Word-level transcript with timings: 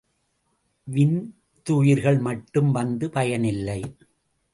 விந்துயிர்கள் 0.87 2.19
மட்டும் 2.19 2.71
வந்து 2.71 3.09
பயனில்லை. 3.09 3.95